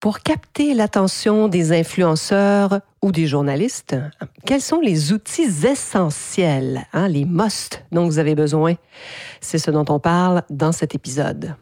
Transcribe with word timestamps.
Pour 0.00 0.20
capter 0.20 0.74
l'attention 0.74 1.48
des 1.48 1.76
influenceurs 1.76 2.82
ou 3.02 3.10
des 3.10 3.26
journalistes, 3.26 3.96
quels 4.46 4.60
sont 4.60 4.78
les 4.78 5.12
outils 5.12 5.66
essentiels, 5.66 6.86
hein, 6.92 7.08
les 7.08 7.24
must 7.24 7.84
dont 7.90 8.04
vous 8.04 8.20
avez 8.20 8.36
besoin? 8.36 8.74
C'est 9.40 9.58
ce 9.58 9.72
dont 9.72 9.84
on 9.88 9.98
parle 9.98 10.42
dans 10.50 10.70
cet 10.70 10.94
épisode. 10.94 11.56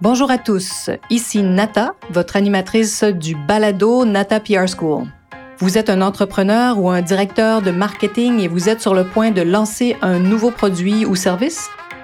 Bonjour 0.00 0.30
à 0.30 0.38
tous, 0.38 0.90
ici 1.10 1.42
Nata, 1.42 1.94
votre 2.10 2.36
animatrice 2.36 3.02
du 3.02 3.34
balado 3.34 4.04
Nata 4.04 4.38
PR 4.38 4.68
School. 4.68 5.08
Vous 5.58 5.76
êtes 5.76 5.90
un 5.90 6.02
entrepreneur 6.02 6.78
ou 6.78 6.88
un 6.88 7.02
directeur 7.02 7.62
de 7.62 7.72
marketing 7.72 8.38
et 8.38 8.46
vous 8.46 8.68
êtes 8.68 8.80
sur 8.80 8.94
le 8.94 9.04
point 9.04 9.32
de 9.32 9.42
lancer 9.42 9.96
un 10.02 10.20
nouveau 10.20 10.52
produit 10.52 11.04
ou 11.04 11.16
service? 11.16 11.68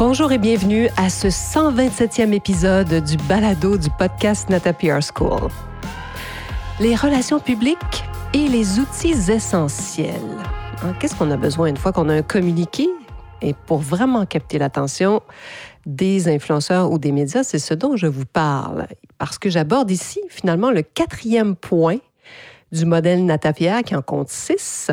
Bonjour 0.00 0.32
et 0.32 0.38
bienvenue 0.38 0.88
à 0.96 1.10
ce 1.10 1.26
127e 1.26 2.32
épisode 2.32 3.04
du 3.04 3.18
balado 3.28 3.76
du 3.76 3.90
podcast 3.90 4.48
Nata 4.48 4.72
PR 4.72 5.00
School. 5.02 5.50
Les 6.80 6.96
relations 6.96 7.38
publiques 7.38 8.02
et 8.32 8.48
les 8.48 8.78
outils 8.78 9.30
essentiels. 9.30 10.14
Hein, 10.82 10.94
qu'est-ce 10.98 11.14
qu'on 11.14 11.30
a 11.30 11.36
besoin 11.36 11.66
une 11.66 11.76
fois 11.76 11.92
qu'on 11.92 12.08
a 12.08 12.14
un 12.14 12.22
communiqué? 12.22 12.88
Et 13.42 13.52
pour 13.52 13.80
vraiment 13.80 14.24
capter 14.24 14.56
l'attention 14.56 15.20
des 15.84 16.28
influenceurs 16.28 16.90
ou 16.90 16.98
des 16.98 17.12
médias, 17.12 17.42
c'est 17.42 17.58
ce 17.58 17.74
dont 17.74 17.94
je 17.96 18.06
vous 18.06 18.24
parle. 18.24 18.86
Parce 19.18 19.38
que 19.38 19.50
j'aborde 19.50 19.90
ici 19.90 20.22
finalement 20.30 20.70
le 20.70 20.80
quatrième 20.80 21.56
point 21.56 21.98
du 22.72 22.84
modèle 22.84 23.24
Natapia 23.24 23.82
qui 23.82 23.94
en 23.94 24.02
compte 24.02 24.28
six. 24.28 24.90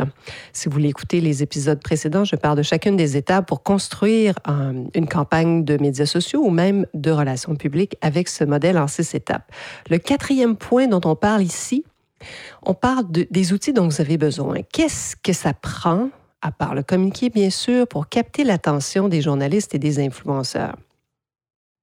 Si 0.54 0.68
vous 0.68 0.74
voulez 0.74 0.90
écouter 0.90 1.22
les 1.22 1.44
épisodes 1.44 1.82
précédents, 1.82 2.24
je 2.24 2.36
parle 2.36 2.58
de 2.58 2.64
chacune 2.64 2.98
des 2.98 3.18
étapes 3.18 3.48
pour 3.48 3.64
construire 3.64 4.36
euh, 4.48 4.84
une 4.94 5.08
campagne 5.08 5.64
de 5.64 5.78
médias 5.78 6.06
sociaux 6.06 6.42
ou 6.44 6.50
même 6.50 6.86
de 6.94 7.12
relations 7.12 7.56
publiques 7.56 7.96
avec 8.02 8.28
ce 8.28 8.44
modèle 8.44 8.78
en 8.78 8.88
six 8.88 9.14
étapes. 9.16 9.52
Le 9.90 9.98
quatrième 9.98 10.56
point 10.56 10.88
dont 10.88 11.02
on 11.06 11.16
parle 11.16 11.44
ici, 11.44 11.84
on 12.64 12.74
parle 12.74 13.06
des 13.12 13.54
outils 13.54 13.74
dont 13.74 13.88
vous 13.88 14.02
avez 14.02 14.18
besoin. 14.18 14.58
Qu'est-ce 14.72 15.16
que 15.16 15.34
ça 15.34 15.54
prend, 15.54 16.10
à 16.42 16.52
part 16.52 16.74
le 16.74 16.84
communiqué 16.84 17.30
bien 17.30 17.50
sûr, 17.50 17.88
pour 17.88 18.10
capter 18.10 18.44
l'attention 18.44 19.08
des 19.08 19.22
journalistes 19.22 19.76
et 19.76 19.80
des 19.80 20.00
influenceurs? 20.00 20.76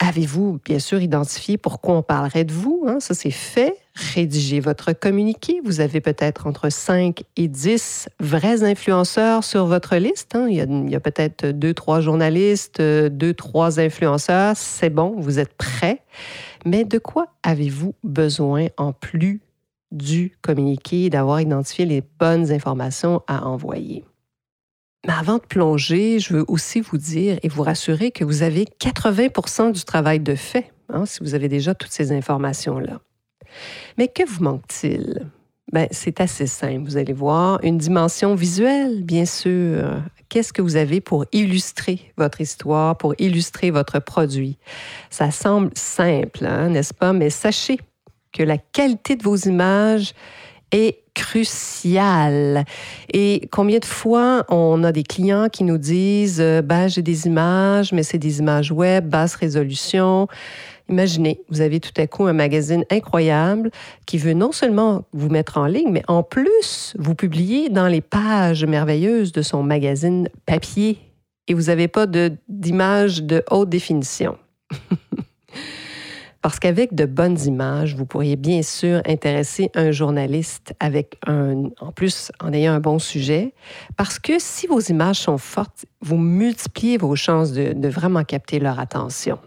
Avez-vous 0.01 0.59
bien 0.65 0.81
sûr 0.81 1.01
identifié 1.01 1.57
pourquoi 1.57 1.97
on 1.97 2.03
parlerait 2.03 2.45
de 2.45 2.53
vous? 2.53 2.85
Hein? 2.87 2.99
Ça, 3.01 3.15
c'est 3.15 3.31
fait. 3.31 3.77
Rédigez 4.15 4.59
votre 4.59 4.93
communiqué. 4.93 5.61
Vous 5.65 5.81
avez 5.81 6.01
peut-être 6.01 6.47
entre 6.47 6.69
5 6.69 7.23
et 7.37 7.49
10 7.49 8.09
vrais 8.19 8.65
influenceurs 8.65 9.45
sur 9.45 9.67
votre 9.67 9.97
liste. 9.97 10.35
Hein? 10.35 10.49
Il 10.49 10.91
y 10.91 10.97
a, 10.97 11.01
peut-être 11.01 11.47
deux, 11.47 11.75
trois 11.75 12.01
journalistes, 12.01 12.83
deux, 12.83 13.35
trois 13.35 13.79
influenceurs. 13.79 14.57
C'est 14.57 14.91
bon, 14.91 15.15
vous 15.17 15.39
êtes 15.39 15.55
prêts. 15.55 16.03
Mais 16.67 16.85
de 16.85 16.99
quoi 16.99 17.29
avez-vous 17.43 17.95
besoin 18.03 18.67
en 18.77 18.93
plus 18.93 19.41
du 19.93 20.37
communiqué, 20.43 21.09
d'avoir 21.09 21.41
identifié 21.41 21.87
les 21.87 22.03
bonnes 22.19 22.51
informations 22.51 23.23
à 23.29 23.47
envoyer? 23.47 24.05
Mais 25.07 25.13
avant 25.13 25.37
de 25.37 25.43
plonger, 25.43 26.19
je 26.19 26.35
veux 26.35 26.45
aussi 26.49 26.81
vous 26.81 26.97
dire 26.97 27.39
et 27.43 27.49
vous 27.49 27.63
rassurer 27.63 28.11
que 28.11 28.25
vous 28.25 28.43
avez 28.43 28.65
80% 28.81 29.73
du 29.73 29.85
travail 29.85 30.21
de 30.21 30.35
fait, 30.35 30.73
hein, 30.89 31.05
si 31.05 31.21
vous 31.21 31.35
avez 31.35 31.49
déjà 31.49 31.75
toutes 31.75 31.93
ces 31.93 32.13
informations-là. 32.13 33.01
Mais 33.99 34.09
que 34.09 34.27
vous 34.27 34.43
manque-t-il? 34.43 35.27
Ben, 35.73 35.89
c'est 35.91 36.21
assez 36.21 36.47
simple, 36.47 36.85
vous 36.85 36.97
allez 36.97 37.13
voir. 37.13 37.59
Une 37.63 37.79
dimension 37.79 38.35
visuelle, 38.35 39.03
bien 39.03 39.25
sûr. 39.25 40.03
Qu'est-ce 40.29 40.53
que 40.53 40.63
vous 40.63 40.77
avez 40.77 41.01
pour 41.01 41.25
illustrer 41.33 42.13
votre 42.17 42.41
histoire, 42.41 42.97
pour 42.97 43.15
illustrer 43.19 43.71
votre 43.71 43.99
produit? 43.99 44.59
Ça 45.11 45.31
semble 45.31 45.71
simple, 45.75 46.45
hein, 46.45 46.69
n'est-ce 46.69 46.95
pas? 46.95 47.13
Mais 47.13 47.31
sachez 47.31 47.79
que 48.33 48.43
la 48.43 48.59
qualité 48.59 49.17
de 49.17 49.23
vos 49.23 49.37
images 49.37 50.13
est 50.75 51.05
crucial. 51.15 52.65
Et 53.13 53.49
combien 53.53 53.79
de 53.79 53.85
fois 53.85 54.45
on 54.49 54.83
a 54.83 54.91
des 54.93 55.05
clients 55.05 55.49
qui 55.49 55.63
nous 55.63 55.79
disent 55.79 56.41
euh, 56.41 56.61
ben, 56.61 56.89
j'ai 56.89 57.03
des 57.03 57.27
images, 57.27 57.93
mais 57.93 58.03
c'est 58.03 58.19
des 58.19 58.41
images 58.41 58.73
web, 58.73 59.09
basse 59.09 59.37
résolution. 59.37 60.27
Imaginez, 60.89 61.41
vous 61.49 61.61
avez 61.61 61.81
tout 61.81 61.93
à 61.97 62.07
coup 62.07 62.27
un 62.27 62.33
magazine 62.33 62.85
incroyable 62.91 63.71
qui 64.07 64.19
veut 64.19 64.35
non 64.35 64.53
seulement 64.53 65.05
vous 65.13 65.31
mettre 65.31 65.57
en 65.57 65.67
ligne, 65.67 65.91
mais 65.91 66.03
en 66.09 66.23
plus 66.23 66.95
vous 66.99 67.15
publier 67.15 67.71
dans 67.71 67.87
les 67.87 68.01
pages 68.01 68.65
merveilleuses 68.65 69.33
de 69.33 69.41
son 69.41 69.63
magazine 69.63 70.29
papier. 70.45 70.99
Et 71.47 71.55
vous 71.55 71.65
n'avez 71.65 71.89
pas 71.89 72.07
d'image 72.49 73.23
de, 73.23 73.37
de 73.37 73.45
haute 73.51 73.69
définition. 73.69 74.37
Parce 76.45 76.59
qu'avec 76.59 76.95
de 76.95 77.07
bonnes 77.07 77.41
images, 77.47 77.97
vous 77.97 78.05
pourriez 78.05 78.37
bien 78.37 78.61
sûr 78.61 79.01
intéresser 79.07 79.71
un 79.75 79.93
journaliste 79.93 80.75
avec 80.79 81.17
un, 81.27 81.71
en 81.81 81.91
plus 81.91 82.33
en 82.39 82.53
ayant 82.53 82.75
un 82.75 82.81
bon 82.81 82.99
sujet. 82.99 83.55
Parce 83.97 84.19
que 84.19 84.35
si 84.39 84.67
vos 84.67 84.79
images 84.79 85.21
sont 85.21 85.39
fortes, 85.39 85.87
vous 86.03 86.19
multipliez 86.19 86.99
vos 86.99 87.17
chances 87.17 87.53
de, 87.53 87.89
vraiment 87.89 88.25
capter 88.25 88.59
leur 88.59 88.79
attention. 88.79 89.39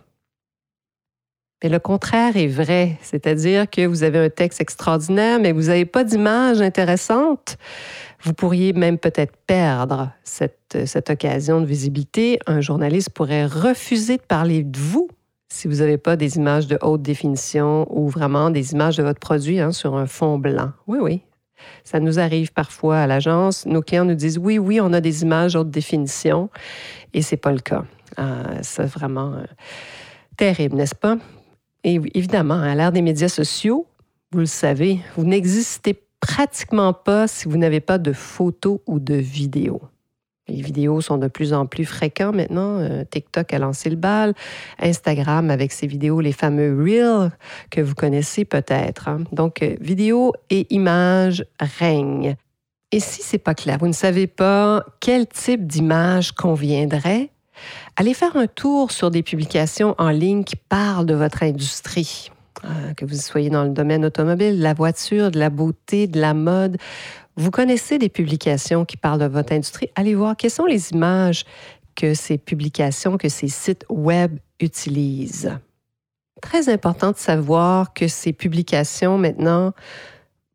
Mais 1.61 1.69
le 1.69 1.77
contraire 1.77 2.35
est 2.35 2.47
vrai, 2.47 2.97
c'est-à-dire 3.03 3.69
que 3.69 3.85
vous 3.85 4.01
avez 4.01 4.17
un 4.17 4.29
texte 4.31 4.59
extraordinaire, 4.59 5.39
mais 5.39 5.51
vous 5.51 5.67
n'avez 5.67 5.85
pas 5.85 6.03
d'image 6.03 6.61
intéressante. 6.61 7.57
Vous 8.23 8.33
pourriez 8.33 8.73
même 8.73 8.97
peut-être 8.97 9.37
perdre 9.45 10.09
cette, 10.23 10.79
cette 10.87 11.11
occasion 11.11 11.61
de 11.61 11.67
visibilité. 11.67 12.39
Un 12.47 12.59
journaliste 12.59 13.11
pourrait 13.11 13.45
refuser 13.45 14.17
de 14.17 14.23
parler 14.23 14.63
de 14.63 14.79
vous 14.79 15.09
si 15.49 15.67
vous 15.67 15.75
n'avez 15.75 15.97
pas 15.97 16.15
des 16.15 16.37
images 16.37 16.67
de 16.67 16.77
haute 16.81 17.01
définition 17.01 17.87
ou 17.89 18.09
vraiment 18.09 18.49
des 18.49 18.73
images 18.73 18.97
de 18.97 19.03
votre 19.03 19.19
produit 19.19 19.59
hein, 19.59 19.71
sur 19.71 19.95
un 19.95 20.05
fond 20.05 20.37
blanc. 20.37 20.71
Oui, 20.87 20.99
oui. 21.01 21.21
Ça 21.83 21.99
nous 21.99 22.19
arrive 22.19 22.51
parfois 22.53 22.99
à 22.99 23.07
l'agence. 23.07 23.65
Nos 23.65 23.81
clients 23.81 24.05
nous 24.05 24.15
disent 24.15 24.37
oui, 24.37 24.59
oui, 24.59 24.79
on 24.81 24.93
a 24.93 25.01
des 25.01 25.23
images 25.23 25.55
haute 25.55 25.69
définition 25.69 26.49
et 27.13 27.21
c'est 27.21 27.37
pas 27.37 27.51
le 27.51 27.59
cas. 27.59 27.85
Euh, 28.19 28.59
c'est 28.61 28.85
vraiment 28.85 29.33
euh, 29.33 29.43
terrible, 30.37 30.75
n'est-ce 30.75 30.95
pas? 30.95 31.17
Et 31.83 31.99
évidemment, 32.13 32.61
à 32.61 32.75
l'ère 32.75 32.91
des 32.91 33.01
médias 33.01 33.29
sociaux, 33.29 33.87
vous 34.31 34.39
le 34.39 34.45
savez, 34.45 34.99
vous 35.15 35.23
n'existez 35.23 36.03
pratiquement 36.19 36.93
pas 36.93 37.27
si 37.27 37.47
vous 37.47 37.57
n'avez 37.57 37.79
pas 37.79 37.97
de 37.97 38.11
photos 38.11 38.79
ou 38.87 38.99
de 38.99 39.15
vidéos. 39.15 39.81
Les 40.47 40.61
vidéos 40.61 41.01
sont 41.01 41.17
de 41.17 41.27
plus 41.27 41.53
en 41.53 41.65
plus 41.65 41.85
fréquentes 41.85 42.35
maintenant. 42.35 42.79
Euh, 42.79 43.03
TikTok 43.03 43.53
a 43.53 43.59
lancé 43.59 43.89
le 43.89 43.95
bal. 43.95 44.33
Instagram 44.79 45.49
avec 45.49 45.71
ses 45.71 45.87
vidéos, 45.87 46.21
les 46.21 46.31
fameux 46.31 46.77
Reels 46.81 47.31
que 47.69 47.81
vous 47.81 47.95
connaissez 47.95 48.45
peut-être. 48.45 49.09
Hein. 49.09 49.23
Donc, 49.31 49.61
euh, 49.61 49.75
vidéo 49.81 50.33
et 50.49 50.67
images 50.69 51.45
règnent. 51.59 52.35
Et 52.91 53.01
si 53.01 53.21
c'est 53.21 53.37
pas 53.37 53.53
clair, 53.53 53.77
vous 53.79 53.87
ne 53.87 53.93
savez 53.93 54.27
pas 54.27 54.85
quel 55.01 55.27
type 55.27 55.67
d'image 55.67 56.31
conviendrait, 56.31 57.29
allez 57.97 58.13
faire 58.13 58.37
un 58.37 58.47
tour 58.47 58.91
sur 58.91 59.11
des 59.11 59.23
publications 59.23 59.93
en 59.97 60.09
ligne 60.09 60.45
qui 60.45 60.55
parlent 60.55 61.05
de 61.05 61.13
votre 61.13 61.43
industrie. 61.43 62.31
Euh, 62.65 62.93
que 62.95 63.05
vous 63.05 63.15
soyez 63.15 63.49
dans 63.49 63.63
le 63.63 63.69
domaine 63.69 64.03
automobile, 64.03 64.57
de 64.57 64.63
la 64.63 64.73
voiture, 64.73 65.29
de 65.31 65.39
la 65.39 65.49
beauté, 65.49 66.07
de 66.07 66.19
la 66.19 66.33
mode 66.33 66.77
vous 67.37 67.51
connaissez 67.51 67.99
des 67.99 68.09
publications 68.09 68.83
qui 68.83 68.97
parlent 68.97 69.19
de 69.19 69.25
votre 69.25 69.53
industrie. 69.53 69.89
Allez 69.95 70.15
voir 70.15 70.35
quelles 70.35 70.51
sont 70.51 70.65
les 70.65 70.91
images 70.91 71.45
que 71.95 72.15
ces 72.15 72.37
publications, 72.39 73.17
que 73.17 73.29
ces 73.29 73.47
sites 73.47 73.85
web 73.89 74.39
utilisent. 74.59 75.51
Très 76.41 76.69
important 76.69 77.11
de 77.11 77.17
savoir 77.17 77.93
que 77.93 78.07
ces 78.07 78.33
publications 78.33 79.19
maintenant 79.19 79.73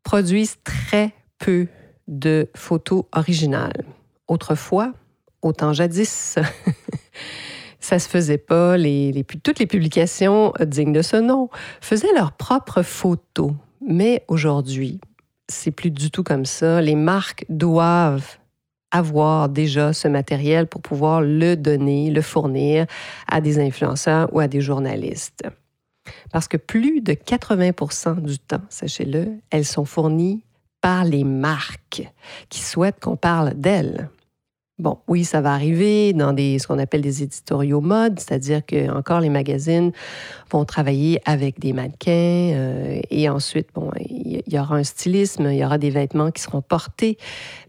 produisent 0.02 0.56
très 0.64 1.12
peu 1.38 1.68
de 2.08 2.50
photos 2.56 3.04
originales. 3.12 3.84
Autrefois, 4.26 4.92
autant 5.40 5.72
jadis, 5.72 6.36
ça 7.82 7.98
se 7.98 8.08
faisait 8.08 8.38
pas. 8.38 8.76
Toutes 9.42 9.58
les 9.58 9.66
publications 9.66 10.54
dignes 10.60 10.92
de 10.92 11.02
ce 11.02 11.16
nom 11.16 11.50
faisaient 11.80 12.12
leurs 12.14 12.32
propres 12.32 12.82
photos. 12.82 13.52
Mais 13.86 14.24
aujourd'hui, 14.28 15.00
c'est 15.48 15.72
plus 15.72 15.90
du 15.90 16.10
tout 16.10 16.22
comme 16.22 16.46
ça. 16.46 16.80
Les 16.80 16.94
marques 16.94 17.44
doivent 17.48 18.38
avoir 18.92 19.48
déjà 19.48 19.92
ce 19.92 20.06
matériel 20.06 20.66
pour 20.66 20.80
pouvoir 20.80 21.20
le 21.22 21.56
donner, 21.56 22.10
le 22.10 22.22
fournir 22.22 22.86
à 23.26 23.40
des 23.40 23.58
influenceurs 23.58 24.32
ou 24.32 24.40
à 24.40 24.48
des 24.48 24.60
journalistes. 24.60 25.42
Parce 26.30 26.48
que 26.48 26.56
plus 26.56 27.00
de 27.00 27.12
80% 27.12 28.22
du 28.22 28.38
temps, 28.38 28.62
sachez-le, 28.68 29.38
elles 29.50 29.64
sont 29.64 29.84
fournies 29.84 30.44
par 30.80 31.04
les 31.04 31.24
marques 31.24 32.02
qui 32.48 32.60
souhaitent 32.60 33.00
qu'on 33.00 33.16
parle 33.16 33.54
d'elles. 33.54 34.08
Bon, 34.82 34.98
oui, 35.06 35.24
ça 35.24 35.40
va 35.40 35.52
arriver 35.52 36.12
dans 36.12 36.32
des, 36.32 36.58
ce 36.58 36.66
qu'on 36.66 36.80
appelle 36.80 37.02
des 37.02 37.22
éditoriaux 37.22 37.80
mode, 37.80 38.18
c'est-à-dire 38.18 38.66
que 38.66 38.90
encore 38.90 39.20
les 39.20 39.28
magazines 39.28 39.92
vont 40.50 40.64
travailler 40.64 41.20
avec 41.24 41.60
des 41.60 41.72
mannequins 41.72 42.10
euh, 42.10 43.00
et 43.08 43.28
ensuite, 43.28 43.68
bon, 43.74 43.92
il 44.00 44.42
y 44.48 44.58
aura 44.58 44.74
un 44.74 44.82
stylisme, 44.82 45.46
il 45.52 45.58
y 45.58 45.64
aura 45.64 45.78
des 45.78 45.90
vêtements 45.90 46.32
qui 46.32 46.42
seront 46.42 46.62
portés. 46.62 47.16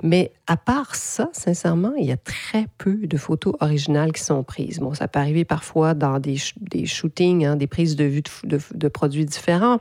Mais 0.01 0.31
à 0.47 0.57
part 0.57 0.95
ça, 0.95 1.29
sincèrement, 1.33 1.93
il 1.99 2.05
y 2.07 2.11
a 2.11 2.17
très 2.17 2.65
peu 2.79 2.95
de 2.95 3.17
photos 3.17 3.53
originales 3.59 4.11
qui 4.11 4.23
sont 4.23 4.43
prises. 4.43 4.79
Bon, 4.79 4.95
ça 4.95 5.07
peut 5.07 5.19
arriver 5.19 5.45
parfois 5.45 5.93
dans 5.93 6.17
des, 6.17 6.37
des 6.61 6.87
shootings, 6.87 7.45
hein, 7.45 7.55
des 7.57 7.67
prises 7.67 7.95
de 7.95 8.05
vue 8.05 8.23
de, 8.43 8.59
de, 8.73 8.87
produits 8.87 9.25
différents, 9.25 9.79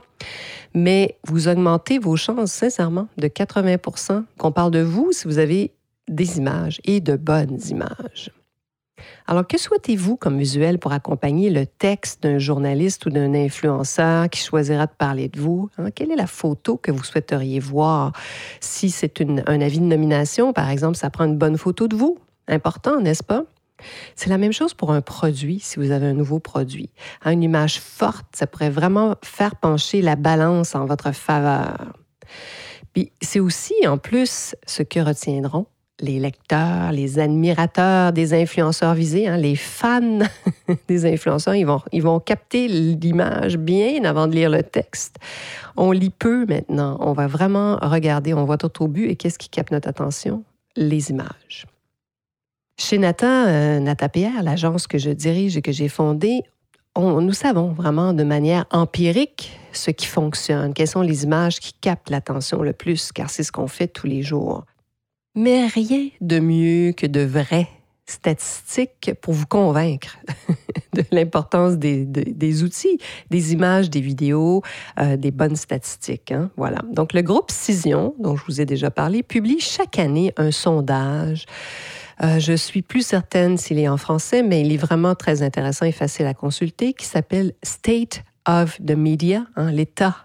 mais 0.75 1.17
vous 1.27 1.47
augmentez 1.47 1.97
vos 1.97 2.15
chances, 2.15 2.51
sincèrement, 2.51 3.07
de 3.17 3.27
80% 3.27 4.23
qu'on 4.37 4.51
parle 4.51 4.69
de 4.69 4.81
vous 4.81 5.11
si 5.11 5.27
vous 5.27 5.39
avez 5.39 5.71
des 6.07 6.37
images 6.37 6.79
et 6.83 7.01
de 7.01 7.15
bonnes 7.15 7.59
images. 7.69 8.31
Alors, 9.27 9.47
que 9.47 9.57
souhaitez-vous 9.57 10.17
comme 10.17 10.37
visuel 10.37 10.79
pour 10.79 10.93
accompagner 10.93 11.49
le 11.49 11.65
texte 11.65 12.23
d'un 12.23 12.37
journaliste 12.37 13.05
ou 13.05 13.09
d'un 13.09 13.33
influenceur 13.33 14.29
qui 14.29 14.41
choisira 14.41 14.85
de 14.85 14.91
parler 14.97 15.27
de 15.29 15.39
vous? 15.39 15.69
Hein? 15.77 15.91
Quelle 15.91 16.11
est 16.11 16.15
la 16.15 16.27
photo 16.27 16.77
que 16.77 16.91
vous 16.91 17.03
souhaiteriez 17.03 17.59
voir? 17.59 18.13
Si 18.59 18.91
c'est 18.91 19.21
un 19.21 19.61
avis 19.61 19.79
de 19.79 19.85
nomination, 19.85 20.53
par 20.53 20.69
exemple, 20.69 20.97
ça 20.97 21.09
prend 21.09 21.25
une 21.25 21.37
bonne 21.37 21.57
photo 21.57 21.87
de 21.87 21.95
vous. 21.95 22.17
Important, 22.47 22.99
n'est-ce 22.99 23.23
pas? 23.23 23.45
C'est 24.15 24.29
la 24.29 24.37
même 24.37 24.53
chose 24.53 24.73
pour 24.73 24.91
un 24.91 25.01
produit, 25.01 25.59
si 25.59 25.77
vous 25.79 25.91
avez 25.91 26.07
un 26.07 26.13
nouveau 26.13 26.39
produit. 26.39 26.89
Hein, 27.23 27.31
une 27.31 27.43
image 27.43 27.79
forte, 27.79 28.25
ça 28.33 28.47
pourrait 28.47 28.69
vraiment 28.69 29.15
faire 29.23 29.55
pencher 29.55 30.01
la 30.01 30.15
balance 30.15 30.75
en 30.75 30.85
votre 30.85 31.11
faveur. 31.11 31.93
Puis 32.93 33.11
c'est 33.21 33.39
aussi, 33.39 33.73
en 33.85 33.97
plus, 33.97 34.55
ce 34.65 34.83
que 34.83 34.99
retiendront 34.99 35.65
les 36.03 36.19
lecteurs, 36.19 36.91
les 36.91 37.17
admirateurs 37.17 38.11
des 38.11 38.33
influenceurs 38.33 38.93
visés, 38.93 39.27
hein, 39.27 39.37
les 39.37 39.55
fans 39.55 40.19
des 40.87 41.05
influenceurs, 41.05 41.55
ils 41.55 41.65
vont, 41.65 41.81
ils 41.91 42.03
vont 42.03 42.19
capter 42.19 42.67
l'image 42.67 43.57
bien 43.57 44.03
avant 44.03 44.27
de 44.27 44.35
lire 44.35 44.49
le 44.49 44.63
texte. 44.63 45.15
On 45.77 45.91
lit 45.91 46.09
peu 46.11 46.45
maintenant. 46.45 46.97
On 46.99 47.13
va 47.13 47.27
vraiment 47.27 47.77
regarder, 47.81 48.33
on 48.33 48.43
voit 48.43 48.57
tout 48.57 48.83
au 48.83 48.87
but. 48.87 49.09
Et 49.09 49.15
qu'est-ce 49.15 49.39
qui 49.39 49.49
capte 49.49 49.71
notre 49.71 49.87
attention? 49.87 50.43
Les 50.75 51.09
images. 51.09 51.65
Chez 52.77 52.97
Nathan, 52.97 53.45
euh, 53.47 53.79
Nata 53.79 54.09
PR, 54.09 54.43
l'agence 54.43 54.87
que 54.87 54.97
je 54.97 55.09
dirige 55.09 55.55
et 55.55 55.61
que 55.61 55.71
j'ai 55.71 55.87
fondée, 55.87 56.41
nous 56.97 57.33
savons 57.33 57.71
vraiment 57.71 58.13
de 58.13 58.23
manière 58.23 58.65
empirique 58.71 59.57
ce 59.71 59.89
qui 59.89 60.05
fonctionne, 60.05 60.73
quelles 60.73 60.87
sont 60.87 61.01
les 61.01 61.23
images 61.23 61.59
qui 61.59 61.73
captent 61.73 62.09
l'attention 62.09 62.61
le 62.61 62.73
plus, 62.73 63.11
car 63.11 63.29
c'est 63.29 63.43
ce 63.43 63.51
qu'on 63.51 63.67
fait 63.67 63.87
tous 63.87 64.05
les 64.05 64.21
jours. 64.21 64.65
Mais 65.35 65.65
rien 65.67 66.09
de 66.21 66.39
mieux 66.39 66.91
que 66.91 67.07
de 67.07 67.21
vraies 67.21 67.69
statistiques 68.05 69.11
pour 69.21 69.33
vous 69.33 69.47
convaincre 69.47 70.17
de 70.93 71.03
l'importance 71.11 71.77
des, 71.77 72.63
outils, 72.63 72.99
des 73.31 73.53
images, 73.53 73.89
des 73.89 74.01
vidéos, 74.01 74.61
euh, 74.99 75.17
des 75.17 75.31
bonnes 75.31 75.55
statistiques. 75.55 76.31
Hein? 76.31 76.51
Voilà. 76.55 76.79
Donc, 76.91 77.13
le 77.13 77.21
groupe 77.21 77.49
Cision, 77.49 78.13
dont 78.19 78.35
je 78.35 78.43
vous 78.45 78.61
ai 78.61 78.65
déjà 78.65 78.91
parlé, 78.91 79.23
publie 79.23 79.59
chaque 79.59 79.97
année 79.97 80.33
un 80.37 80.51
sondage. 80.51 81.45
Euh, 82.21 82.39
je 82.39 82.53
suis 82.53 82.83
plus 82.83 83.05
certaine 83.05 83.57
s'il 83.57 83.79
est 83.79 83.87
en 83.87 83.97
français, 83.97 84.43
mais 84.43 84.61
il 84.61 84.71
est 84.71 84.77
vraiment 84.77 85.15
très 85.15 85.41
intéressant 85.41 85.85
et 85.85 85.91
facile 85.91 86.27
à 86.27 86.33
consulter, 86.33 86.93
qui 86.93 87.05
s'appelle 87.05 87.53
State 87.63 88.23
of 88.47 88.79
the 88.85 88.91
Media, 88.91 89.45
hein, 89.55 89.71
l'état 89.71 90.15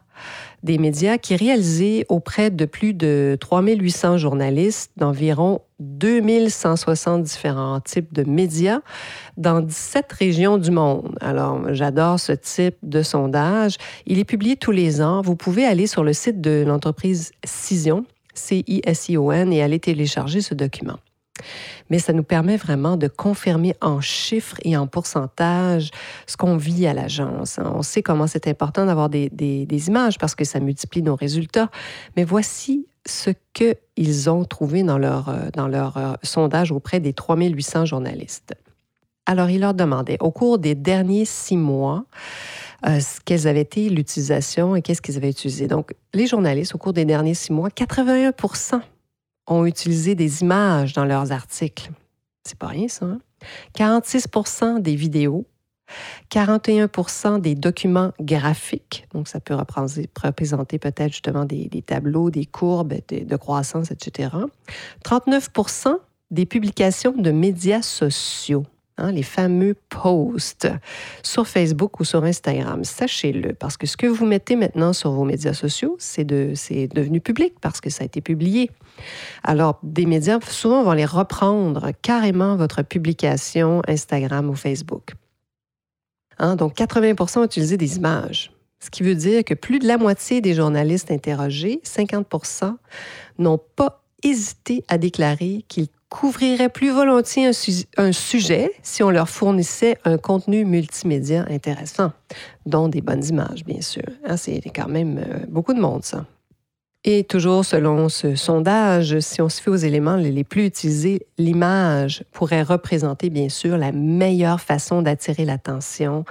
des 0.62 0.78
médias 0.78 1.18
qui 1.18 1.34
est 1.34 1.36
réalisé 1.36 2.04
auprès 2.08 2.50
de 2.50 2.64
plus 2.64 2.94
de 2.94 3.36
3800 3.40 4.18
journalistes 4.18 4.92
d'environ 4.96 5.60
2160 5.80 7.22
différents 7.22 7.80
types 7.80 8.12
de 8.12 8.24
médias 8.24 8.80
dans 9.36 9.60
17 9.60 10.12
régions 10.12 10.58
du 10.58 10.70
monde. 10.70 11.16
Alors, 11.20 11.72
j'adore 11.72 12.18
ce 12.18 12.32
type 12.32 12.76
de 12.82 13.02
sondage. 13.02 13.76
Il 14.06 14.18
est 14.18 14.24
publié 14.24 14.56
tous 14.56 14.72
les 14.72 15.00
ans. 15.00 15.22
Vous 15.22 15.36
pouvez 15.36 15.64
aller 15.64 15.86
sur 15.86 16.02
le 16.02 16.12
site 16.12 16.40
de 16.40 16.64
l'entreprise 16.66 17.32
Cision, 17.44 18.04
C-I-S-I-O-N, 18.34 19.52
et 19.52 19.62
aller 19.62 19.78
télécharger 19.78 20.40
ce 20.40 20.54
document 20.54 20.98
mais 21.90 21.98
ça 21.98 22.12
nous 22.12 22.22
permet 22.22 22.56
vraiment 22.56 22.96
de 22.96 23.08
confirmer 23.08 23.74
en 23.80 24.00
chiffres 24.00 24.56
et 24.62 24.76
en 24.76 24.86
pourcentage 24.86 25.90
ce 26.26 26.36
qu'on 26.36 26.56
vit 26.56 26.86
à 26.86 26.94
l'agence. 26.94 27.58
On 27.62 27.82
sait 27.82 28.02
comment 28.02 28.26
c'est 28.26 28.46
important 28.46 28.86
d'avoir 28.86 29.08
des, 29.08 29.28
images 29.88 30.18
parce 30.18 30.34
que 30.34 30.44
ça 30.44 30.60
multiplie 30.60 31.02
nos 31.02 31.16
résultats, 31.16 31.70
mais 32.16 32.24
voici 32.24 32.86
ce 33.06 33.30
qu'ils 33.54 34.30
ont 34.30 34.44
trouvé 34.44 34.82
dans 34.82 34.98
leur, 34.98 35.28
euh, 35.28 35.48
dans 35.54 35.68
leur 35.68 35.96
euh, 35.96 36.12
sondage 36.22 36.72
auprès 36.72 37.00
des 37.00 37.12
3800 37.12 37.86
journalistes. 37.86 38.54
Alors, 39.28 39.50
ils 39.50 39.60
leur 39.60 39.74
demandaient, 39.74 40.16
au 40.20 40.30
cours 40.30 40.58
des 40.58 40.74
derniers 40.74 41.26
six 41.26 41.56
mois, 41.58 42.06
euh, 42.86 42.98
quelles 43.26 43.46
avaient 43.46 43.60
été 43.60 43.90
l'utilisation 43.90 44.74
et 44.74 44.82
qu'est-ce 44.82 45.02
qu'ils 45.02 45.18
avaient 45.18 45.30
utilisé. 45.30 45.66
Donc, 45.66 45.94
les 46.14 46.26
journalistes, 46.26 46.74
au 46.74 46.78
cours 46.78 46.94
des 46.94 47.04
derniers 47.04 47.34
six 47.34 47.52
mois, 47.52 47.70
81 47.70 48.32
ont 49.48 49.66
utilisé 49.66 50.14
des 50.14 50.42
images 50.42 50.92
dans 50.92 51.04
leurs 51.04 51.32
articles. 51.32 51.90
C'est 52.44 52.58
pas 52.58 52.68
rien, 52.68 52.88
ça. 52.88 53.06
46% 53.76 54.64
hein? 54.64 54.78
des 54.78 54.96
vidéos, 54.96 55.46
41% 56.30 57.40
des 57.40 57.54
documents 57.54 58.12
graphiques, 58.20 59.06
donc 59.12 59.28
ça 59.28 59.40
peut 59.40 59.54
représenter 59.54 60.78
peut-être 60.78 61.12
justement 61.12 61.44
des, 61.44 61.68
tableaux, 61.86 62.30
des 62.30 62.44
courbes 62.44 62.94
de, 63.08 63.24
de 63.24 63.36
croissance, 63.36 63.90
etc. 63.90 64.30
39% 65.04 65.96
des 66.30 66.46
publications 66.46 67.12
de 67.12 67.30
médias 67.30 67.82
sociaux. 67.82 68.66
Hein, 69.00 69.12
les 69.12 69.22
fameux 69.22 69.76
posts 69.90 70.68
sur 71.22 71.46
Facebook 71.46 72.00
ou 72.00 72.04
sur 72.04 72.24
Instagram. 72.24 72.82
Sachez-le, 72.82 73.54
parce 73.54 73.76
que 73.76 73.86
ce 73.86 73.96
que 73.96 74.08
vous 74.08 74.26
mettez 74.26 74.56
maintenant 74.56 74.92
sur 74.92 75.12
vos 75.12 75.22
médias 75.22 75.52
sociaux, 75.52 75.94
c'est 76.00 76.24
de, 76.24 76.52
devenu 76.92 77.20
public 77.20 77.54
parce 77.60 77.80
que 77.80 77.90
ça 77.90 78.02
a 78.02 78.06
été 78.06 78.20
publié. 78.20 78.72
Alors, 79.44 79.78
des 79.84 80.04
médias, 80.04 80.40
souvent, 80.40 80.82
vont 80.82 80.92
les 80.92 81.04
reprendre 81.04 81.92
carrément 82.02 82.56
votre 82.56 82.82
publication 82.82 83.82
Instagram 83.86 84.50
ou 84.50 84.56
Facebook. 84.56 85.12
Hein, 86.38 86.56
donc, 86.56 86.74
80 86.74 87.14
ont 87.36 87.44
utilisé 87.44 87.76
des 87.76 87.98
images. 87.98 88.50
Ce 88.80 88.90
qui 88.90 89.04
veut 89.04 89.14
dire 89.14 89.44
que 89.44 89.54
plus 89.54 89.78
de 89.78 89.86
la 89.86 89.96
moitié 89.96 90.40
des 90.40 90.54
journalistes 90.54 91.12
interrogés, 91.12 91.80
50% 91.84 92.74
n'ont 93.38 93.60
pas 93.76 94.02
hésité 94.24 94.84
à 94.88 94.98
déclarer 94.98 95.64
qu'ils 95.68 95.88
couvriraient 96.08 96.68
plus 96.68 96.90
volontiers 96.90 97.50
un, 97.96 98.12
sujet 98.12 98.70
si 98.82 99.02
on 99.02 99.10
leur 99.10 99.28
fournissait 99.28 99.98
un 100.04 100.18
contenu 100.18 100.64
multimédia 100.64 101.44
intéressant, 101.50 102.12
dont 102.66 102.88
des 102.88 103.02
bonnes 103.02 103.24
images, 103.24 103.64
bien 103.64 103.80
sûr. 103.80 104.04
Hein, 104.24 104.36
c'est 104.36 104.62
quand 104.74 104.88
même 104.88 105.18
euh, 105.18 105.46
beaucoup 105.48 105.74
de 105.74 105.80
monde, 105.80 106.04
ça. 106.04 106.24
Et 107.04 107.24
toujours 107.24 107.64
selon 107.64 108.08
ce 108.08 108.34
sondage, 108.34 109.20
si 109.20 109.40
on 109.40 109.48
se 109.48 109.62
fait 109.62 109.70
aux 109.70 109.76
éléments 109.76 110.16
les 110.16 110.44
plus 110.44 110.66
utilisés, 110.66 111.26
l'image 111.38 112.24
pourrait 112.32 112.62
représenter 112.62 113.30
bien 113.30 113.48
sûr 113.48 113.78
la 113.78 113.92
meilleure 113.92 114.60
façon 114.60 115.00
d'attirer 115.00 115.44
l'attention 115.44 116.24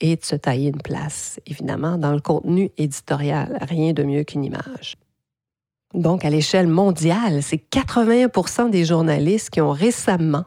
et 0.00 0.16
de 0.16 0.24
se 0.24 0.34
tailler 0.34 0.70
une 0.70 0.82
place, 0.82 1.38
évidemment, 1.46 1.96
dans 1.96 2.12
le 2.12 2.20
contenu 2.20 2.70
éditorial. 2.76 3.56
Rien 3.62 3.92
de 3.92 4.02
mieux 4.02 4.24
qu'une 4.24 4.44
image. 4.44 4.96
Donc, 5.94 6.24
à 6.24 6.30
l'échelle 6.30 6.68
mondiale, 6.68 7.42
c'est 7.42 7.60
81% 7.70 8.70
des 8.70 8.84
journalistes 8.84 9.50
qui 9.50 9.60
ont 9.60 9.72
récemment 9.72 10.44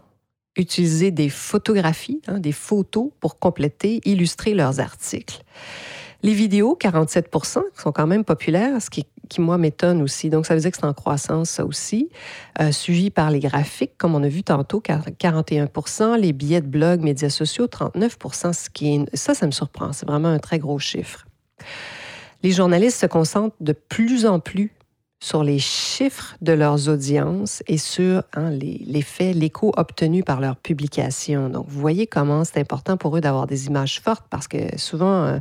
utilisé 0.55 1.11
des 1.11 1.29
photographies, 1.29 2.21
hein, 2.27 2.39
des 2.39 2.51
photos 2.51 3.09
pour 3.19 3.39
compléter, 3.39 3.99
illustrer 4.05 4.53
leurs 4.53 4.79
articles. 4.79 5.41
Les 6.21 6.33
vidéos, 6.33 6.77
47% 6.79 7.61
sont 7.75 7.91
quand 7.91 8.07
même 8.07 8.23
populaires, 8.23 8.81
ce 8.81 8.89
qui, 8.89 9.05
moi, 9.39 9.57
m'étonne 9.57 10.01
aussi. 10.01 10.29
Donc, 10.29 10.45
ça 10.45 10.55
veut 10.55 10.61
dire 10.61 10.71
que 10.71 10.77
c'est 10.77 10.85
en 10.85 10.93
croissance, 10.93 11.49
ça 11.49 11.65
aussi. 11.65 12.09
Euh, 12.61 12.71
suivi 12.71 13.09
par 13.09 13.29
les 13.29 13.39
graphiques, 13.39 13.97
comme 13.97 14.15
on 14.15 14.23
a 14.23 14.29
vu 14.29 14.43
tantôt, 14.43 14.79
41% 14.79 16.17
les 16.17 16.31
billets 16.31 16.61
de 16.61 16.67
blog, 16.67 17.01
médias 17.01 17.29
sociaux, 17.29 17.65
39% 17.65 18.53
ce 18.53 18.69
qui 18.69 18.95
est, 18.95 19.15
ça, 19.15 19.33
ça 19.33 19.45
me 19.45 19.51
surprend. 19.51 19.91
C'est 19.91 20.07
vraiment 20.07 20.29
un 20.29 20.39
très 20.39 20.59
gros 20.59 20.79
chiffre. 20.79 21.25
Les 22.41 22.51
journalistes 22.51 23.01
se 23.01 23.05
concentrent 23.05 23.55
de 23.59 23.73
plus 23.73 24.25
en 24.25 24.39
plus 24.39 24.71
sur 25.23 25.41
les 25.41 25.57
chiffres 25.57 26.35
de 26.41 26.51
leurs 26.51 26.89
audiences 26.89 27.63
et 27.67 27.77
sur 27.77 28.23
hein, 28.33 28.49
l'effet, 28.49 29.31
l'écho 29.31 29.71
obtenu 29.77 30.21
par 30.21 30.41
leurs 30.41 30.57
publications. 30.57 31.47
Donc, 31.47 31.65
vous 31.69 31.79
voyez 31.79 32.07
comment 32.07 32.43
c'est 32.43 32.59
important 32.59 32.97
pour 32.97 33.15
eux 33.15 33.21
d'avoir 33.21 33.47
des 33.47 33.67
images 33.67 34.01
fortes 34.01 34.25
parce 34.29 34.49
que 34.49 34.77
souvent, 34.77 35.23
euh, 35.23 35.39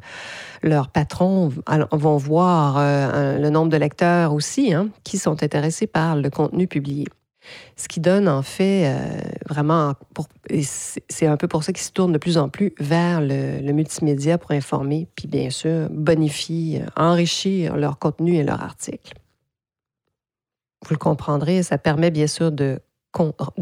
leurs 0.62 0.86
patrons 0.86 1.50
vont 1.90 2.16
voir 2.16 2.76
euh, 2.78 3.38
le 3.40 3.50
nombre 3.50 3.70
de 3.70 3.76
lecteurs 3.76 4.32
aussi 4.32 4.72
hein, 4.72 4.88
qui 5.02 5.18
sont 5.18 5.42
intéressés 5.42 5.88
par 5.88 6.14
le 6.14 6.30
contenu 6.30 6.68
publié. 6.68 7.08
Ce 7.74 7.88
qui 7.88 7.98
donne 7.98 8.28
en 8.28 8.42
fait 8.42 8.84
euh, 8.86 9.20
vraiment, 9.48 9.94
c'est 11.08 11.26
un 11.26 11.36
peu 11.36 11.48
pour 11.48 11.64
ça 11.64 11.72
qu'ils 11.72 11.82
se 11.82 11.90
tournent 11.90 12.12
de 12.12 12.18
plus 12.18 12.38
en 12.38 12.48
plus 12.48 12.72
vers 12.78 13.20
le, 13.20 13.72
multimédia 13.72 14.38
pour 14.38 14.52
informer, 14.52 15.08
puis 15.16 15.26
bien 15.26 15.50
sûr 15.50 15.88
bonifier, 15.90 16.82
enrichir 16.96 17.76
leur 17.76 17.98
contenu 17.98 18.36
et 18.36 18.44
leurs 18.44 18.62
articles. 18.62 19.14
Vous 20.84 20.94
le 20.94 20.98
comprendrez, 20.98 21.62
ça 21.62 21.78
permet 21.78 22.10
bien 22.10 22.26
sûr 22.26 22.50
de 22.50 22.80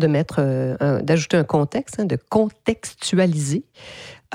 mettre, 0.07 0.37
euh, 0.39 1.03
d'ajouter 1.03 1.37
un 1.37 1.45
contexte, 1.45 2.00
hein, 2.00 2.05
de 2.05 2.17
contextualiser, 2.17 3.65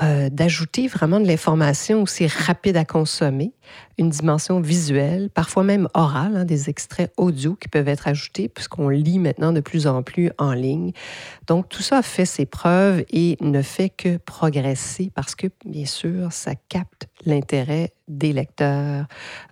euh, 0.02 0.28
d'ajouter 0.28 0.88
vraiment 0.88 1.20
de 1.20 1.26
l'information 1.26 2.02
aussi 2.02 2.26
rapide 2.26 2.76
à 2.76 2.84
consommer, 2.84 3.52
une 3.98 4.10
dimension 4.10 4.60
visuelle, 4.60 5.30
parfois 5.30 5.64
même 5.64 5.88
orale, 5.94 6.36
hein, 6.36 6.44
des 6.44 6.68
extraits 6.68 7.12
audio 7.16 7.54
qui 7.54 7.68
peuvent 7.68 7.88
être 7.88 8.06
ajoutés 8.06 8.48
puisqu'on 8.48 8.90
lit 8.90 9.18
maintenant 9.18 9.52
de 9.52 9.60
plus 9.60 9.86
en 9.86 10.02
plus 10.02 10.30
en 10.38 10.52
ligne. 10.52 10.92
Donc 11.46 11.70
tout 11.70 11.82
ça 11.82 12.02
fait 12.02 12.26
ses 12.26 12.44
preuves 12.44 13.04
et 13.10 13.38
ne 13.40 13.62
fait 13.62 13.88
que 13.88 14.18
progresser 14.18 15.10
parce 15.14 15.34
que 15.34 15.46
bien 15.64 15.86
sûr 15.86 16.30
ça 16.30 16.52
capte 16.68 17.08
l'intérêt 17.24 17.90
des 18.06 18.34
lecteurs 18.34 19.06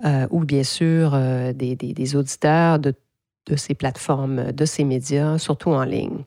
euh, 0.05 0.26
ou 0.31 0.45
bien 0.45 0.62
sûr 0.62 1.19
des, 1.55 1.75
des, 1.75 1.95
des 1.95 2.17
auditeurs 2.17 2.79
de 2.79 2.95
de 3.47 3.57
ces 3.57 3.75
plateformes, 3.75 4.53
de 4.53 4.65
ces 4.65 4.85
médias, 4.85 5.39
surtout 5.39 5.71
en 5.71 5.85
ligne. 5.85 6.25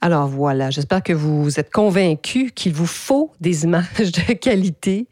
Alors 0.00 0.28
voilà, 0.28 0.70
j'espère 0.70 1.02
que 1.02 1.12
vous 1.12 1.60
êtes 1.60 1.70
convaincus 1.70 2.52
qu'il 2.54 2.72
vous 2.72 2.86
faut 2.86 3.32
des 3.40 3.64
images 3.64 3.86
de 3.98 4.32
qualité 4.32 5.06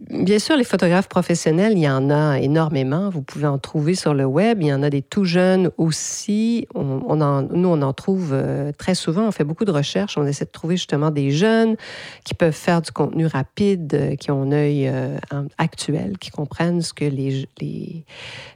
Bien 0.00 0.38
sûr, 0.38 0.56
les 0.56 0.64
photographes 0.64 1.08
professionnels, 1.08 1.72
il 1.72 1.80
y 1.80 1.88
en 1.88 2.10
a 2.10 2.38
énormément. 2.38 3.08
Vous 3.10 3.22
pouvez 3.22 3.46
en 3.46 3.58
trouver 3.58 3.94
sur 3.94 4.14
le 4.14 4.24
web. 4.24 4.58
Il 4.60 4.66
y 4.66 4.72
en 4.72 4.82
a 4.82 4.90
des 4.90 5.02
tout 5.02 5.24
jeunes 5.24 5.70
aussi. 5.78 6.66
On, 6.74 7.20
en, 7.20 7.42
nous, 7.42 7.68
on 7.68 7.80
en 7.82 7.92
trouve 7.92 8.30
euh, 8.32 8.72
très 8.72 8.94
souvent. 8.94 9.26
On 9.28 9.32
fait 9.32 9.44
beaucoup 9.44 9.64
de 9.64 9.70
recherches. 9.70 10.18
On 10.18 10.26
essaie 10.26 10.44
de 10.44 10.50
trouver 10.50 10.76
justement 10.76 11.10
des 11.10 11.30
jeunes 11.30 11.76
qui 12.24 12.34
peuvent 12.34 12.52
faire 12.52 12.82
du 12.82 12.90
contenu 12.90 13.26
rapide, 13.26 13.94
euh, 13.94 14.16
qui 14.16 14.30
ont 14.30 14.42
un 14.42 14.52
œil 14.52 14.88
euh, 14.88 15.18
actuel, 15.58 16.18
qui 16.18 16.30
comprennent 16.30 16.82
ce 16.82 16.92
que 16.92 17.04
les, 17.04 17.48
les, 17.60 18.04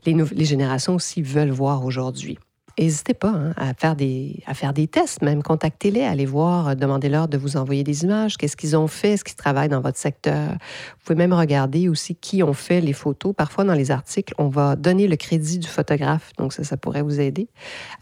les, 0.04 0.14
les 0.14 0.44
générations 0.44 0.94
aussi 0.94 1.22
veulent 1.22 1.50
voir 1.50 1.84
aujourd'hui. 1.84 2.38
N'hésitez 2.78 3.14
pas 3.14 3.30
hein, 3.30 3.54
à, 3.56 3.72
faire 3.72 3.96
des, 3.96 4.42
à 4.46 4.52
faire 4.52 4.74
des 4.74 4.86
tests, 4.86 5.22
même 5.22 5.42
contactez-les, 5.42 6.02
allez 6.02 6.26
voir, 6.26 6.68
euh, 6.68 6.74
demandez-leur 6.74 7.26
de 7.26 7.38
vous 7.38 7.56
envoyer 7.56 7.84
des 7.84 8.04
images, 8.04 8.36
qu'est-ce 8.36 8.56
qu'ils 8.56 8.76
ont 8.76 8.86
fait, 8.86 9.12
est-ce 9.12 9.24
qu'ils 9.24 9.36
travaillent 9.36 9.70
dans 9.70 9.80
votre 9.80 9.96
secteur. 9.98 10.50
Vous 10.52 11.04
pouvez 11.04 11.16
même 11.16 11.32
regarder 11.32 11.88
aussi 11.88 12.14
qui 12.14 12.42
ont 12.42 12.52
fait 12.52 12.82
les 12.82 12.92
photos. 12.92 13.34
Parfois, 13.34 13.64
dans 13.64 13.72
les 13.72 13.90
articles, 13.90 14.34
on 14.36 14.48
va 14.48 14.76
donner 14.76 15.08
le 15.08 15.16
crédit 15.16 15.58
du 15.58 15.68
photographe, 15.68 16.32
donc 16.36 16.52
ça, 16.52 16.64
ça 16.64 16.76
pourrait 16.76 17.02
vous 17.02 17.18
aider 17.18 17.48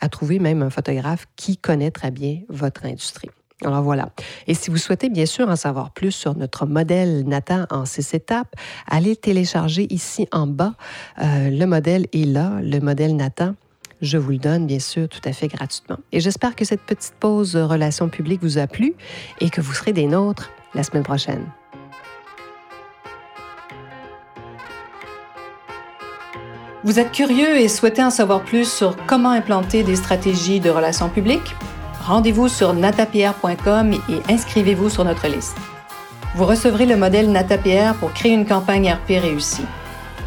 à 0.00 0.08
trouver 0.08 0.40
même 0.40 0.62
un 0.62 0.70
photographe 0.70 1.26
qui 1.36 1.56
connaît 1.56 1.92
très 1.92 2.10
bien 2.10 2.40
votre 2.48 2.84
industrie. 2.84 3.30
Alors 3.62 3.82
voilà. 3.82 4.10
Et 4.46 4.54
si 4.54 4.70
vous 4.70 4.76
souhaitez 4.76 5.08
bien 5.08 5.26
sûr 5.26 5.48
en 5.48 5.56
savoir 5.56 5.92
plus 5.92 6.10
sur 6.10 6.36
notre 6.36 6.66
modèle 6.66 7.22
Nathan 7.26 7.66
en 7.70 7.84
six 7.84 8.12
étapes, 8.12 8.52
allez 8.88 9.14
télécharger 9.14 9.86
ici 9.90 10.26
en 10.32 10.46
bas. 10.46 10.74
Euh, 11.22 11.50
le 11.50 11.64
modèle 11.64 12.06
est 12.12 12.26
là, 12.26 12.58
le 12.60 12.80
modèle 12.80 13.14
Nathan 13.14 13.54
je 14.00 14.18
vous 14.18 14.30
le 14.30 14.38
donne 14.38 14.66
bien 14.66 14.78
sûr 14.78 15.08
tout 15.08 15.20
à 15.24 15.32
fait 15.32 15.48
gratuitement. 15.48 15.98
Et 16.12 16.20
j'espère 16.20 16.56
que 16.56 16.64
cette 16.64 16.82
petite 16.82 17.14
pause 17.18 17.56
relations 17.56 18.08
publiques 18.08 18.42
vous 18.42 18.58
a 18.58 18.66
plu 18.66 18.94
et 19.40 19.50
que 19.50 19.60
vous 19.60 19.72
serez 19.72 19.92
des 19.92 20.06
nôtres 20.06 20.50
la 20.74 20.82
semaine 20.82 21.02
prochaine. 21.02 21.46
Vous 26.84 26.98
êtes 26.98 27.12
curieux 27.12 27.56
et 27.56 27.68
souhaitez 27.68 28.02
en 28.02 28.10
savoir 28.10 28.42
plus 28.42 28.70
sur 28.70 28.94
comment 29.06 29.30
implanter 29.30 29.82
des 29.82 29.96
stratégies 29.96 30.60
de 30.60 30.68
relations 30.68 31.08
publiques? 31.08 31.54
Rendez-vous 32.02 32.48
sur 32.48 32.74
natapierre.com 32.74 33.94
et 33.94 34.32
inscrivez-vous 34.32 34.90
sur 34.90 35.04
notre 35.04 35.26
liste. 35.26 35.56
Vous 36.34 36.44
recevrez 36.44 36.84
le 36.84 36.96
modèle 36.96 37.32
Natapierre 37.32 37.94
pour 37.94 38.12
créer 38.12 38.32
une 38.32 38.44
campagne 38.44 38.92
RP 38.92 39.20
réussie. 39.22 39.64